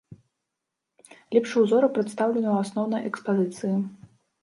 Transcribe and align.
Лепшыя 1.35 1.63
ўзоры 1.67 1.87
прадстаўлены 1.99 2.47
ў 2.51 2.57
асноўнай 2.67 3.01
экспазіцыі. 3.15 3.75